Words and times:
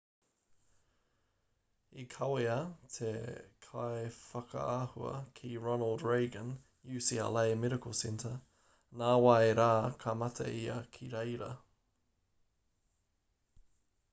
i 2.03 2.05
kawea 2.13 2.55
te 2.93 3.09
kaiwhakaahua 3.65 5.11
ki 5.39 5.51
ronald 5.67 6.05
reagan 6.13 6.49
ucla 7.01 7.45
medical 7.65 7.97
center 8.01 8.33
nā 9.03 9.11
wai 9.27 9.53
rā 9.63 9.69
ka 10.05 10.17
mate 10.25 10.49
ia 10.65 10.79
ki 10.97 11.11
reira 11.15 11.51